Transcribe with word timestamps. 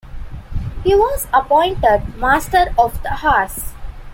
He 0.83 0.95
was 0.95 1.27
appointed 1.31 2.15
Master 2.17 2.73
of 2.75 3.03
the 3.03 3.17
Horse. 3.17 3.73